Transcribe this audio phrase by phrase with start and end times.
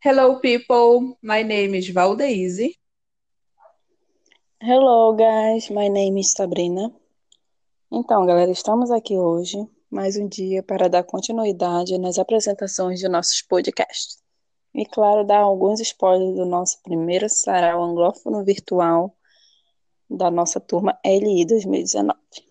[0.00, 1.18] Hello, people.
[1.22, 2.74] My name is Valdeise.
[4.60, 5.68] Hello, guys.
[5.70, 6.90] My name is Sabrina.
[7.92, 9.56] Então, galera, estamos aqui hoje,
[9.90, 14.18] mais um dia, para dar continuidade nas apresentações de nossos podcasts.
[14.74, 19.14] E, claro, dar alguns spoilers do nosso primeiro sarau anglófono virtual
[20.08, 22.47] da nossa turma LI 2019.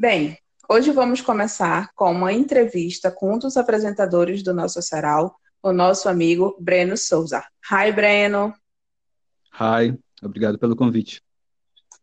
[0.00, 0.38] Bem,
[0.70, 6.08] hoje vamos começar com uma entrevista com um dos apresentadores do nosso sarau, o nosso
[6.08, 7.42] amigo Breno Souza.
[7.68, 8.54] Hi, Breno.
[9.54, 11.20] Hi, obrigado pelo convite.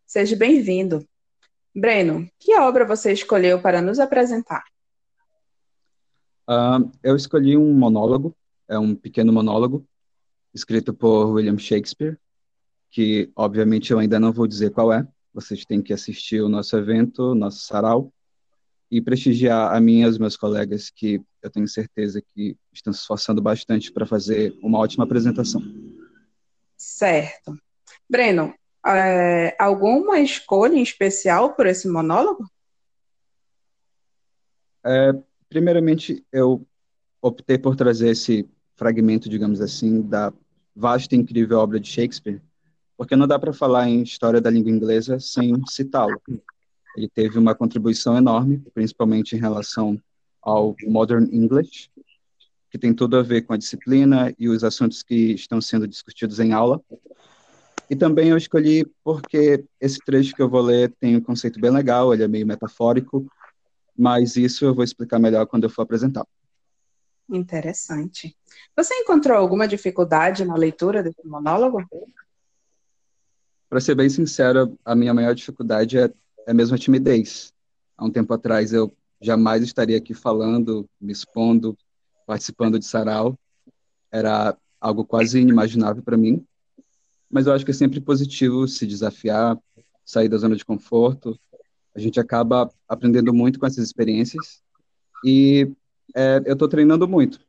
[0.05, 1.07] Seja bem-vindo.
[1.73, 4.65] Breno, que obra você escolheu para nos apresentar?
[6.49, 8.35] Uh, eu escolhi um monólogo,
[8.67, 9.87] é um pequeno monólogo,
[10.53, 12.19] escrito por William Shakespeare,
[12.91, 16.77] que obviamente eu ainda não vou dizer qual é, vocês têm que assistir o nosso
[16.77, 18.11] evento, nosso sarau,
[18.89, 23.01] e prestigiar a mim e os meus colegas que eu tenho certeza que estão se
[23.01, 25.61] esforçando bastante para fazer uma ótima apresentação.
[26.77, 27.59] Certo.
[28.09, 28.53] Breno,
[28.85, 32.49] é, alguma escolha em especial por esse monólogo?
[34.85, 35.11] É,
[35.49, 36.65] primeiramente, eu
[37.21, 40.31] optei por trazer esse fragmento, digamos assim, da
[40.73, 42.41] vasta e incrível obra de Shakespeare,
[42.97, 46.21] porque não dá para falar em história da língua inglesa sem citá-lo.
[46.95, 49.99] Ele teve uma contribuição enorme, principalmente em relação
[50.41, 51.89] ao Modern English,
[52.69, 56.39] que tem tudo a ver com a disciplina e os assuntos que estão sendo discutidos
[56.39, 56.81] em aula.
[57.89, 61.71] E também eu escolhi porque esse trecho que eu vou ler tem um conceito bem
[61.71, 63.25] legal, ele é meio metafórico,
[63.97, 66.25] mas isso eu vou explicar melhor quando eu for apresentar.
[67.29, 68.35] Interessante.
[68.75, 71.83] Você encontrou alguma dificuldade na leitura desse monólogo?
[73.69, 76.11] Para ser bem sincero, a minha maior dificuldade é
[76.45, 77.51] é mesmo a timidez.
[77.97, 81.77] Há um tempo atrás eu jamais estaria aqui falando, me expondo,
[82.27, 83.37] participando de sarau.
[84.11, 86.45] Era algo quase inimaginável para mim.
[87.29, 89.57] Mas eu acho que é sempre positivo se desafiar,
[90.05, 91.37] sair da zona de conforto.
[91.95, 94.61] A gente acaba aprendendo muito com essas experiências.
[95.25, 95.71] E
[96.15, 97.39] é, eu estou treinando muito,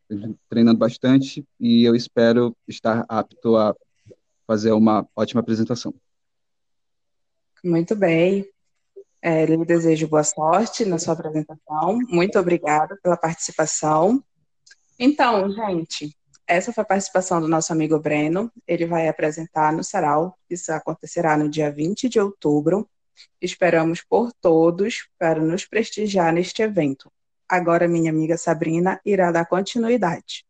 [0.49, 3.77] treinando bastante, e eu espero estar apto a
[4.47, 5.93] fazer uma ótima apresentação.
[7.67, 8.49] Muito bem.
[9.21, 11.99] É, lhe desejo boa sorte na sua apresentação.
[12.09, 14.23] Muito obrigada pela participação.
[14.97, 16.17] Então, gente,
[16.47, 18.53] essa foi a participação do nosso amigo Breno.
[18.69, 20.39] Ele vai apresentar no Sarau.
[20.49, 22.89] Isso acontecerá no dia 20 de outubro.
[23.43, 27.11] Esperamos por todos para nos prestigiar neste evento.
[27.49, 30.47] Agora, minha amiga Sabrina irá dar continuidade.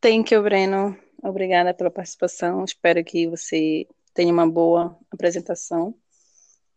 [0.00, 0.96] Thank you, Breno.
[1.22, 2.64] Obrigada pela participação.
[2.64, 5.94] Espero que você tenha uma boa apresentação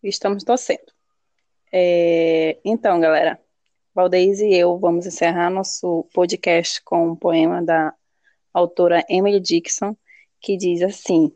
[0.08, 0.92] estamos torcendo.
[1.72, 3.40] É, então, galera,
[3.94, 7.94] Valdez e eu vamos encerrar nosso podcast com um poema da
[8.54, 9.96] autora Emily Dixon,
[10.40, 11.32] que diz assim: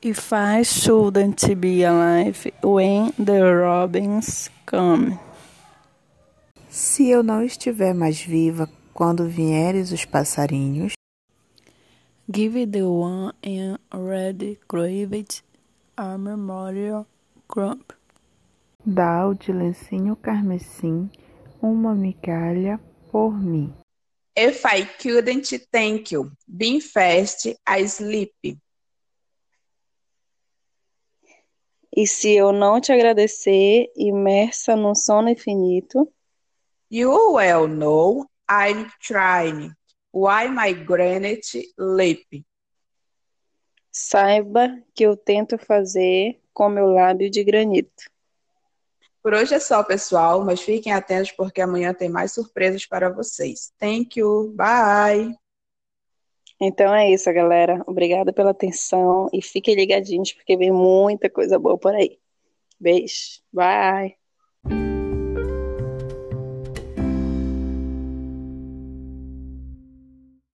[0.00, 5.18] If I shouldn't be alive when the robins come.
[6.68, 10.97] Se eu não estiver mais viva quando vieres os passarinhos,
[12.30, 15.40] Give the one in red craved
[15.96, 17.06] a memorial
[17.48, 17.94] crump.
[18.84, 21.10] Dá ao de lencinho carmesim
[21.62, 22.78] uma migalha
[23.10, 23.72] por mim.
[24.36, 28.58] If I couldn't thank you, being fast, I sleep.
[31.96, 36.06] E se eu não te agradecer, imersa num sono infinito,
[36.90, 39.77] You well know I'm trying.
[40.18, 42.44] Why my granite lip?
[43.92, 48.10] Saiba que eu tento fazer com meu lábio de granito.
[49.22, 53.72] Por hoje é só, pessoal, mas fiquem atentos porque amanhã tem mais surpresas para vocês.
[53.78, 54.52] Thank you.
[54.56, 55.36] Bye.
[56.60, 57.84] Então é isso, galera.
[57.86, 62.18] Obrigada pela atenção e fiquem ligadinhos porque vem muita coisa boa por aí.
[62.80, 63.40] Beijo.
[63.52, 64.17] Bye.